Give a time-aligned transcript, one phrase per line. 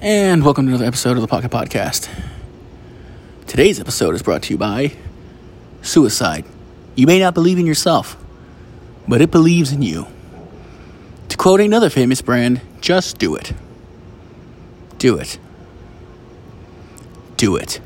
[0.00, 2.08] and welcome to another episode of the Pocket Podcast.
[3.46, 4.92] Today's episode is brought to you by
[5.82, 6.44] Suicide.
[6.94, 8.16] You may not believe in yourself,
[9.08, 10.06] but it believes in you.
[11.30, 13.52] To quote another famous brand, just do it.
[14.98, 15.38] Do it.
[17.36, 17.80] Do it.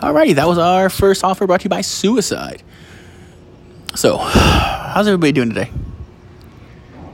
[0.00, 2.62] Alrighty, that was our first offer brought to you by Suicide.
[3.94, 5.70] So, how's everybody doing today?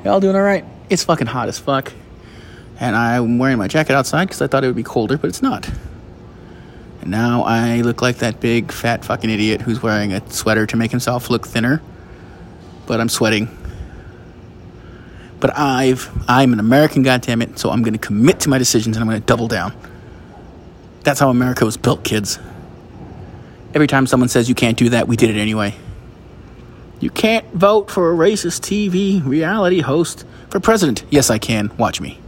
[0.05, 0.65] Y'all doing alright?
[0.89, 1.93] It's fucking hot as fuck.
[2.79, 5.43] And I'm wearing my jacket outside because I thought it would be colder, but it's
[5.43, 5.69] not.
[7.01, 10.77] And now I look like that big, fat fucking idiot who's wearing a sweater to
[10.77, 11.81] make himself look thinner.
[12.87, 13.48] But I'm sweating.
[15.41, 19.03] But I've, I'm an American, goddammit, so I'm going to commit to my decisions and
[19.03, 19.75] I'm going to double down.
[21.05, 22.39] That's how America was built, kids.
[23.75, 25.75] Every time someone says you can't do that, we did it anyway.
[26.98, 31.05] You can't vote for a racist TV reality host for president.
[31.11, 31.70] Yes, I can.
[31.77, 32.19] Watch me.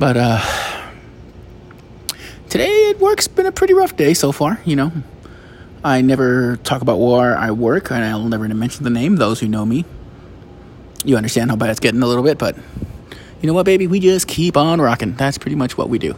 [0.00, 0.40] But uh,
[2.48, 4.58] today at work's been a pretty rough day so far.
[4.64, 4.92] You know,
[5.84, 9.16] I never talk about where I work, and I'll never mention the name.
[9.16, 9.84] Those who know me,
[11.04, 12.38] you understand how bad it's getting a little bit.
[12.38, 12.56] But
[13.42, 13.86] you know what, baby?
[13.86, 15.16] We just keep on rocking.
[15.16, 16.16] That's pretty much what we do.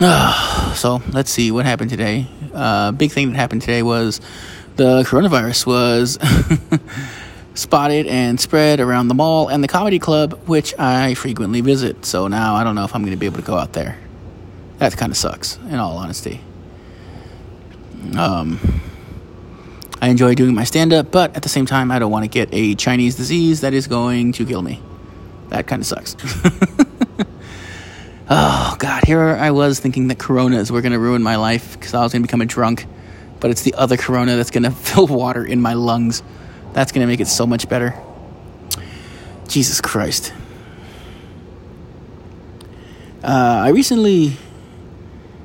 [0.74, 2.28] so let's see what happened today.
[2.54, 4.22] Uh, big thing that happened today was
[4.76, 6.18] the coronavirus was
[7.54, 12.04] spotted and spread around the mall and the comedy club, which I frequently visit.
[12.04, 13.98] So now I don't know if I'm going to be able to go out there.
[14.78, 16.40] That kind of sucks, in all honesty.
[18.16, 18.58] Um,
[20.00, 22.28] I enjoy doing my stand up, but at the same time, I don't want to
[22.28, 24.82] get a Chinese disease that is going to kill me.
[25.50, 26.16] That kind of sucks.
[28.30, 31.94] oh, God, here I was thinking that coronas were going to ruin my life because
[31.94, 32.86] I was going to become a drunk,
[33.38, 36.22] but it's the other corona that's going to fill water in my lungs.
[36.72, 37.94] That's going to make it so much better.
[39.48, 40.32] Jesus Christ.
[43.22, 44.36] Uh, I recently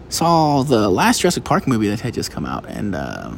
[0.10, 3.36] saw the last Jurassic Park movie that had just come out, and uh,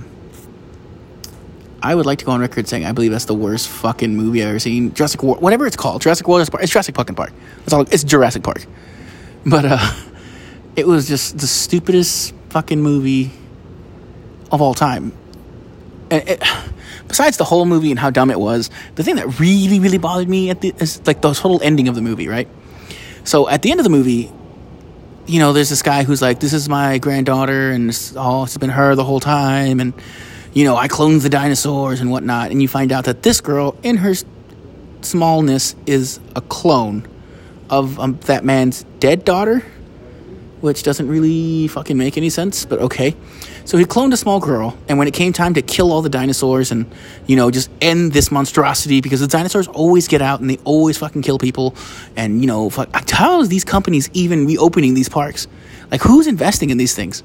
[1.81, 4.41] I would like to go on record saying I believe that's the worst fucking movie
[4.41, 4.94] I've ever seen.
[4.94, 7.33] Jurassic World, whatever it's called, Jurassic World, it's Jurassic fucking Park.
[7.59, 7.81] That's all.
[7.81, 8.66] It's Jurassic Park,
[9.45, 9.94] but uh,
[10.75, 13.31] it was just the stupidest fucking movie
[14.51, 15.11] of all time.
[16.11, 16.44] It, it,
[17.07, 20.29] besides the whole movie and how dumb it was, the thing that really, really bothered
[20.29, 22.47] me at the is like the total ending of the movie, right?
[23.23, 24.31] So at the end of the movie,
[25.28, 28.57] you know, there's this guy who's like, "This is my granddaughter, and it's all it's
[28.57, 29.94] been her the whole time," and
[30.53, 33.78] you know, I cloned the dinosaurs and whatnot, and you find out that this girl,
[33.83, 34.16] in her
[35.01, 37.07] smallness, is a clone
[37.69, 39.63] of um, that man's dead daughter,
[40.62, 43.16] which doesn't really fucking make any sense, but okay.
[43.66, 46.09] So he cloned a small girl, and when it came time to kill all the
[46.09, 46.92] dinosaurs and,
[47.28, 50.97] you know, just end this monstrosity, because the dinosaurs always get out and they always
[50.97, 51.75] fucking kill people,
[52.16, 55.47] and, you know, fuck, how is these companies even reopening these parks?
[55.92, 57.24] Like, who's investing in these things?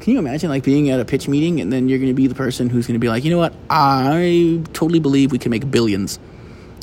[0.00, 2.34] Can you imagine, like, being at a pitch meeting and then you're to be the
[2.34, 6.18] person who's to be like, you know what, I totally believe we can make billions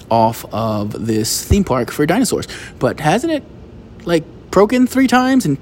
[0.09, 2.47] off of this theme park for dinosaurs.
[2.79, 3.43] But hasn't it,
[4.05, 5.57] like, broken three times and,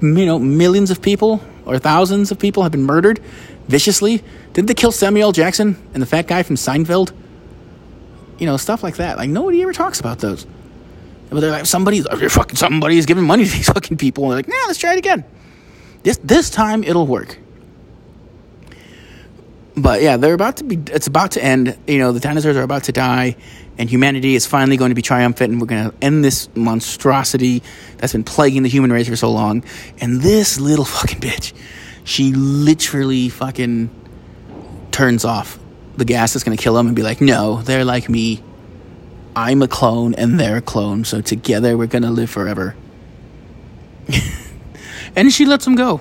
[0.00, 3.20] you know, millions of people or thousands of people have been murdered
[3.68, 4.22] viciously.
[4.52, 7.12] Didn't they kill Samuel Jackson and the fat guy from Seinfeld?
[8.38, 9.16] You know, stuff like that.
[9.16, 10.46] Like nobody ever talks about those.
[11.28, 14.24] But they're like somebody's fucking somebody is giving money to these fucking people.
[14.24, 15.24] And they're like, nah, let's try it again.
[16.02, 17.38] This this time it'll work.
[19.76, 20.78] But yeah, they're about to be.
[20.92, 21.76] It's about to end.
[21.86, 23.36] You know, the dinosaurs are about to die,
[23.78, 27.62] and humanity is finally going to be triumphant, and we're going to end this monstrosity
[27.98, 29.64] that's been plaguing the human race for so long.
[30.00, 31.52] And this little fucking bitch,
[32.04, 33.90] she literally fucking
[34.90, 35.58] turns off
[35.96, 38.42] the gas that's going to kill them and be like, no, they're like me.
[39.36, 42.74] I'm a clone and they're a clone, so together we're going to live forever.
[45.16, 46.00] and she lets them go.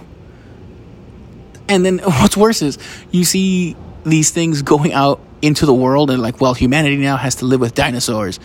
[1.70, 2.78] And then what's worse is
[3.12, 7.36] you see these things going out into the world and like, well, humanity now has
[7.36, 8.38] to live with dinosaurs.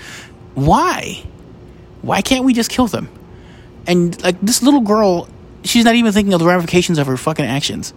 [0.54, 1.25] Why?
[2.02, 3.08] Why can't we just kill them?
[3.87, 5.28] And like this little girl,
[5.64, 7.94] she's not even thinking of the ramifications of her fucking actions.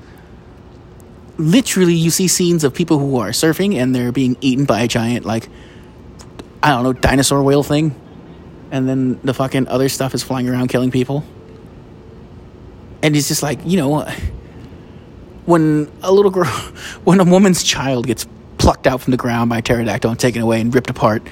[1.38, 4.88] Literally, you see scenes of people who are surfing and they're being eaten by a
[4.88, 5.50] giant, like,
[6.64, 7.94] I don't know, dinosaur whale thing.
[8.72, 11.24] And then the fucking other stuff is flying around killing people.
[13.04, 14.10] And it's just like, you know,
[15.48, 16.46] when a little girl,
[17.06, 18.28] when a woman's child gets
[18.60, 21.26] plucked out from the ground by a pterodactyl and taken away and ripped apart,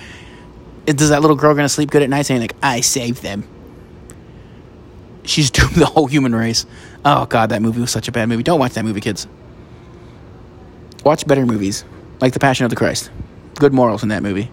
[0.86, 3.48] does that little girl gonna sleep good at night saying like I saved them?
[5.24, 6.66] She's doomed the whole human race.
[7.04, 8.42] Oh god, that movie was such a bad movie.
[8.42, 9.28] Don't watch that movie, kids.
[11.04, 11.84] Watch better movies
[12.22, 13.12] like The Passion of the Christ.
[13.56, 14.50] Good morals in that movie.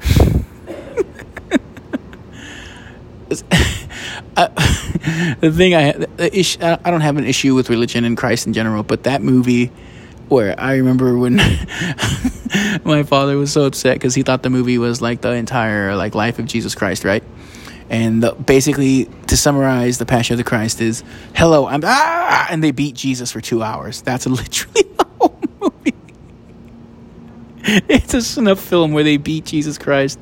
[4.36, 4.48] uh,
[5.40, 8.52] the thing I the issue, I don't have an issue with religion and Christ in
[8.52, 9.72] general, but that movie
[10.28, 11.36] where I remember when
[12.84, 16.14] my father was so upset because he thought the movie was like the entire like
[16.14, 17.24] life of Jesus Christ, right?
[17.88, 21.02] And the, basically, to summarize, the Passion of the Christ is,
[21.34, 24.02] "Hello, I'm ah," and they beat Jesus for two hours.
[24.02, 25.94] That's literally the whole movie.
[27.64, 30.20] It's a snuff film where they beat Jesus Christ,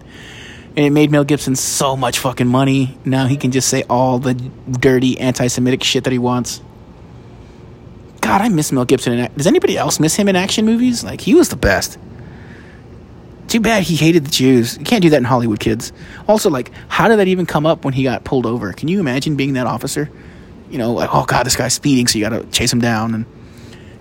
[0.79, 2.97] and it made Mel Gibson so much fucking money.
[3.05, 6.63] Now he can just say all the dirty anti-Semitic shit that he wants.
[8.21, 9.15] God, I miss Mel Gibson.
[9.15, 11.03] In, does anybody else miss him in action movies?
[11.03, 11.99] Like he was the best.
[13.49, 14.79] Too bad he hated the Jews.
[14.79, 15.93] You can't do that in Hollywood, kids.
[16.29, 18.73] Also, like, how did that even come up when he got pulled over?
[18.73, 20.09] Can you imagine being that officer?
[20.71, 23.15] You know, like, oh god, this guy's speeding, so you got to chase him down.
[23.15, 23.27] And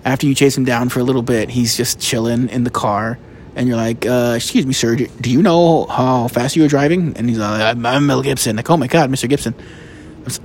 [0.04, 3.18] after you chase him down for a little bit, he's just chilling in the car,
[3.58, 7.14] and you're like, uh, "Excuse me, sir, do you know how fast you were driving?"
[7.16, 9.28] And he's like, "I'm, I'm Mel Gibson." Like, oh my god, Mr.
[9.28, 9.52] Gibson,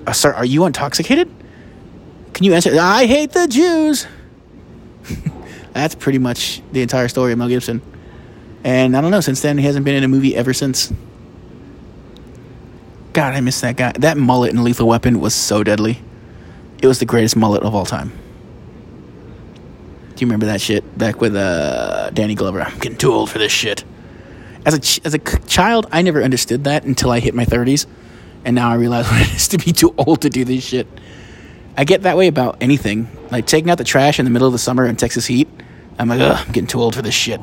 [0.07, 1.29] uh, sir, are you intoxicated?
[2.33, 2.75] Can you answer?
[2.79, 4.07] I hate the Jews.
[5.73, 7.83] That's pretty much the entire story of Mel Gibson.
[8.63, 10.91] And I don't know, since then, he hasn't been in a movie ever since.
[13.13, 13.91] God, I miss that guy.
[13.91, 16.01] That mullet in Lethal Weapon was so deadly.
[16.81, 18.11] It was the greatest mullet of all time.
[20.15, 22.61] Do you remember that shit back with uh, Danny Glover?
[22.61, 23.83] I'm getting too old for this shit.
[24.65, 27.87] As a ch- as a child, I never understood that until I hit my 30s,
[28.45, 30.87] and now I realize what it is to be too old to do this shit.
[31.75, 34.53] I get that way about anything, like taking out the trash in the middle of
[34.53, 35.49] the summer in Texas heat.
[35.97, 37.41] I'm like, ugh, I'm getting too old for this shit.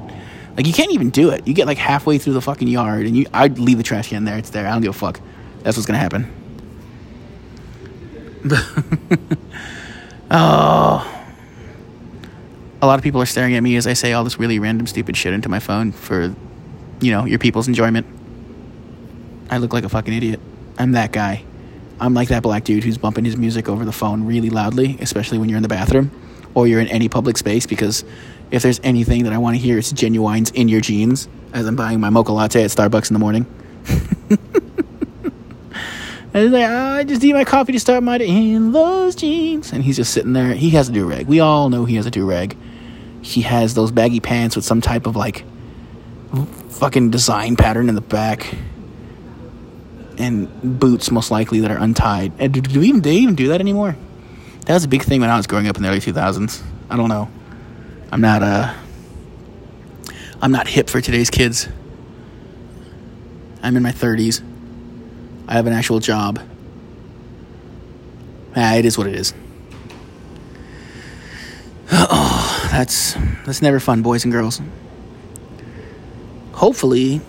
[0.57, 1.47] Like you can't even do it.
[1.49, 4.25] You get like halfway through the fucking yard, and you I'd leave the trash can
[4.25, 4.39] there.
[4.39, 4.69] It's there.
[4.69, 5.21] I don't give a fuck.
[5.63, 6.33] That's what's gonna happen.
[10.31, 11.20] oh.
[12.83, 14.87] A lot of people are staring at me as I say all this really random,
[14.87, 16.35] stupid shit into my phone for,
[17.01, 18.07] you know, your people's enjoyment.
[19.51, 20.41] I look like a fucking idiot.
[20.79, 21.45] I'm that guy.
[22.01, 25.37] I'm like that black dude who's bumping his music over the phone really loudly, especially
[25.37, 26.11] when you're in the bathroom
[26.55, 28.05] or you're in any public space because
[28.51, 31.77] if there's anything that I want to hear, it's Ginuwine's In Your Jeans as I'm
[31.77, 33.47] buying my mocha latte at Starbucks in the morning.
[36.33, 39.73] he's like, oh, I just need my coffee to start my day in those jeans.
[39.73, 40.55] And he's just sitting there.
[40.55, 41.27] He has a do rag.
[41.27, 42.57] We all know he has a do rag.
[43.23, 45.45] He has those baggy pants with some type of like
[46.71, 48.55] fucking design pattern in the back.
[50.19, 52.33] And boots, most likely, that are untied.
[52.39, 53.97] And do, do, we even, do they even do that anymore?
[54.67, 56.63] That was a big thing when I was growing up in the early 2000s.
[56.91, 57.31] I don't know.
[58.13, 58.75] I'm not uh
[60.43, 61.69] I'm not hip for today's kids.
[63.63, 64.43] I'm in my 30s.
[65.47, 66.41] I have an actual job.
[68.57, 69.35] Ah, it is what it is.
[71.93, 72.30] Oh,
[72.71, 73.15] that's
[73.45, 74.61] that's never fun, boys and girls.
[76.53, 77.21] Hopefully,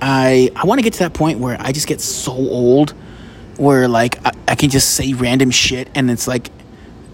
[0.00, 2.90] I I want to get to that point where I just get so old,
[3.58, 6.50] where like I, I can just say random shit and it's like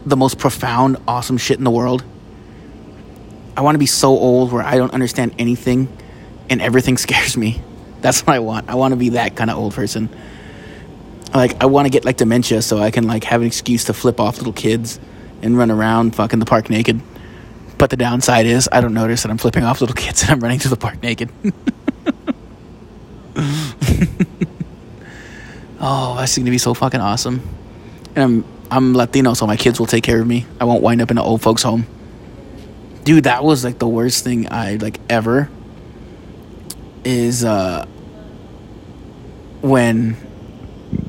[0.04, 2.04] the most profound, awesome shit in the world.
[3.56, 5.88] I want to be so old where I don't understand anything
[6.48, 7.60] and everything scares me.
[8.00, 8.68] That's what I want.
[8.68, 10.08] I want to be that kind of old person.
[11.34, 13.92] Like I want to get like dementia so I can like have an excuse to
[13.92, 15.00] flip off little kids
[15.42, 17.00] and run around fucking the park naked.
[17.78, 20.40] But the downside is I don't notice that I'm flipping off little kids and I'm
[20.40, 21.30] running through the park naked.
[25.80, 27.42] oh, that's to be so fucking awesome.
[28.14, 30.44] And I'm I'm Latino, so my kids will take care of me.
[30.60, 31.86] I won't wind up in an old folks' home
[33.06, 35.48] dude, that was like the worst thing I like ever.
[37.04, 37.86] Is uh
[39.62, 40.16] when,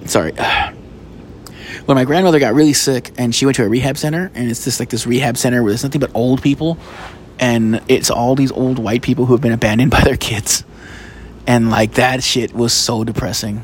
[0.05, 0.33] sorry,
[1.85, 4.63] when my grandmother got really sick and she went to a rehab center, and it's
[4.63, 6.77] just like this rehab center where there's nothing but old people,
[7.39, 10.63] and it's all these old white people who have been abandoned by their kids,
[11.45, 13.63] and like that shit was so depressing.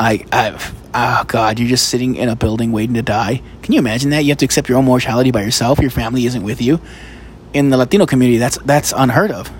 [0.00, 3.42] I, I've, oh god, you're just sitting in a building waiting to die.
[3.62, 4.24] Can you imagine that?
[4.24, 5.78] You have to accept your own mortality by yourself.
[5.78, 6.80] Your family isn't with you
[7.54, 9.50] in the Latino community, that's that's unheard of.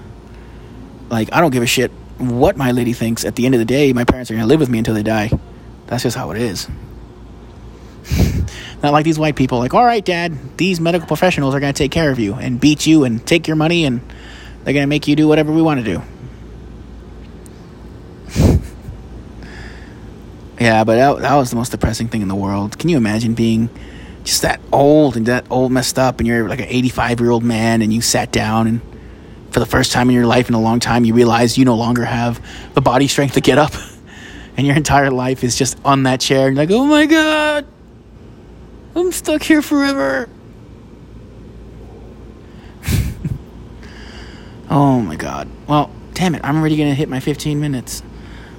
[1.08, 3.25] Like I don't give a shit what my lady thinks.
[3.25, 5.02] At the end of the day, my parents are gonna live with me until they
[5.02, 5.30] die.
[5.87, 6.68] That's just how it is.
[8.82, 11.92] Not like these white people, like, all right, dad, these medical professionals are gonna take
[11.92, 14.00] care of you and beat you and take your money and
[14.64, 16.02] they're gonna make you do whatever we want to do.
[20.60, 22.78] yeah, but that, that was the most depressing thing in the world.
[22.78, 23.70] Can you imagine being
[24.24, 27.44] just that old and that old messed up and you're like an 85 year old
[27.44, 28.80] man and you sat down and
[29.50, 31.76] for the first time in your life in a long time you realize you no
[31.76, 33.72] longer have the body strength to get up
[34.56, 37.66] and your entire life is just on that chair and like oh my god
[38.94, 40.28] i'm stuck here forever
[44.70, 48.02] oh my god well damn it i'm already gonna hit my 15 minutes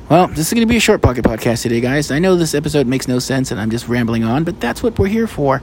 [0.09, 2.11] Well, this is going to be a short pocket podcast today, guys.
[2.11, 4.99] I know this episode makes no sense and I'm just rambling on, but that's what
[4.99, 5.61] we're here for.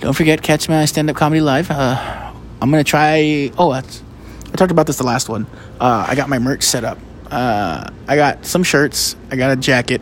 [0.00, 1.70] Don't forget, catch my stand up comedy live.
[1.70, 3.52] Uh, I'm going to try.
[3.58, 4.02] Oh, that's,
[4.50, 5.46] I talked about this the last one.
[5.78, 6.98] Uh, I got my merch set up.
[7.30, 10.00] Uh, I got some shirts, I got a jacket,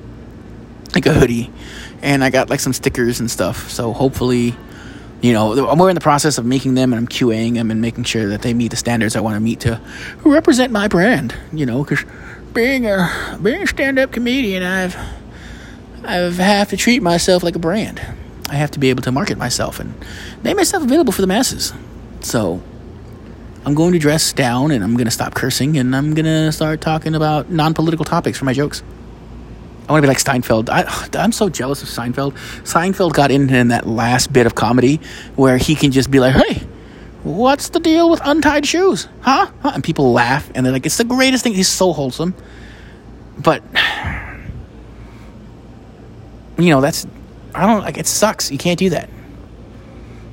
[0.94, 1.50] like a hoodie,
[2.02, 3.70] and I got like some stickers and stuff.
[3.70, 4.54] So hopefully,
[5.20, 7.80] you know, I'm we're in the process of making them and I'm QAing them and
[7.80, 9.80] making sure that they meet the standards I want to meet to
[10.24, 12.04] represent my brand, you know, because
[12.52, 14.96] being a being a stand-up comedian, I've
[16.04, 18.00] I've have to treat myself like a brand.
[18.50, 19.94] I have to be able to market myself and
[20.42, 21.72] make myself available for the masses.
[22.20, 22.62] So
[23.64, 26.50] I'm going to dress down and I'm going to stop cursing and I'm going to
[26.52, 28.82] start talking about non-political topics for my jokes.
[29.88, 30.68] I want to be like Seinfeld.
[30.68, 32.32] I, I'm so jealous of Seinfeld.
[32.62, 35.00] Seinfeld got in in that last bit of comedy
[35.36, 36.66] where he can just be like, "Hey,
[37.22, 39.08] what's the deal with untied shoes?
[39.20, 39.50] Huh?
[39.60, 39.72] huh?
[39.74, 41.54] And people laugh and they're like, it's the greatest thing.
[41.54, 42.34] He's so wholesome.
[43.38, 43.62] But,
[46.58, 47.06] you know, that's,
[47.54, 48.50] I don't, like, it sucks.
[48.50, 49.08] You can't do that.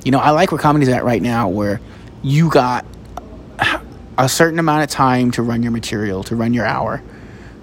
[0.03, 1.81] You know, I like where comedy's at right now where
[2.21, 2.85] you got
[4.17, 7.01] a certain amount of time to run your material, to run your hour.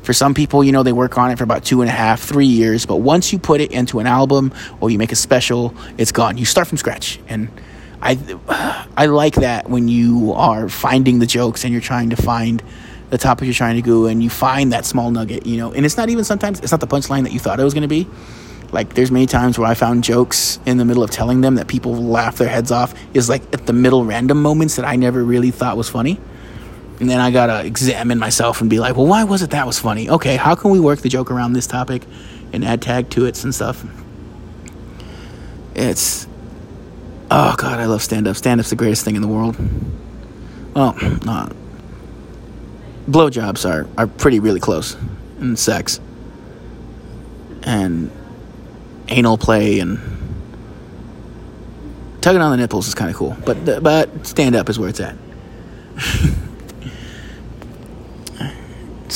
[0.03, 2.21] For some people, you know, they work on it for about two and a half,
[2.21, 2.87] three years.
[2.87, 6.39] But once you put it into an album or you make a special, it's gone.
[6.39, 7.21] You start from scratch.
[7.29, 7.49] And,
[8.03, 8.19] I
[8.97, 12.63] I like that when you are finding the jokes and you're trying to find
[13.11, 15.73] the topic you're trying to go and you find that small nugget, you know.
[15.73, 17.83] And it's not even sometimes it's not the punchline that you thought it was going
[17.83, 18.09] to be.
[18.73, 21.69] Like there's many times where I found jokes in the middle of telling them that
[21.69, 25.23] people laugh their heads off is like at the middle random moments that I never
[25.23, 26.19] really thought was funny.
[27.03, 29.77] And then I gotta examine myself and be like, well, why was it that was
[29.77, 30.09] funny?
[30.09, 32.05] Okay, how can we work the joke around this topic
[32.53, 33.85] and add tag to it and stuff?
[35.75, 36.29] It's
[37.29, 38.37] Oh God, I love stand up.
[38.37, 39.57] Stand up's the greatest thing in the world.
[40.77, 40.95] Well,
[41.25, 41.57] not.
[43.11, 44.97] Blowjobs are are pretty really close,
[45.41, 45.99] and sex,
[47.65, 48.13] and
[49.09, 49.99] anal play, and
[52.21, 53.37] tugging on the nipples is kind of cool.
[53.45, 55.17] But but stand up is where it's at.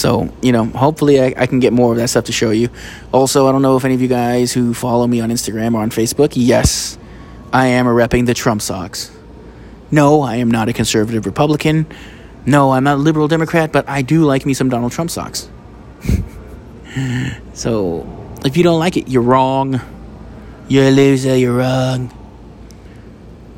[0.07, 2.69] So, you know, hopefully I, I, can get more of that stuff to show you.
[3.11, 5.83] Also, I don't know if any of you guys who follow me on Instagram or
[5.83, 6.97] on Facebook, yes,
[7.53, 9.11] I am a repping the Trump socks.
[9.91, 11.87] No, I am not a conservative Republican.
[12.47, 15.49] No, I'm not a liberal Democrat, but I do like me some Donald Trump socks.
[17.53, 18.07] so,
[18.45, 19.81] if you don't like it, you're wrong.
[20.69, 22.15] You're a loser, you're wrong.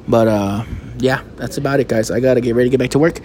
[0.08, 0.64] But, uh,
[0.96, 2.10] yeah, that's about it, guys.
[2.10, 3.20] I gotta get ready to get back to work.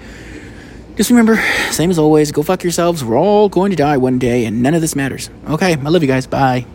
[0.95, 1.38] Just remember,
[1.71, 3.03] same as always, go fuck yourselves.
[3.03, 5.29] We're all going to die one day, and none of this matters.
[5.50, 6.27] Okay, I love you guys.
[6.27, 6.67] Bye.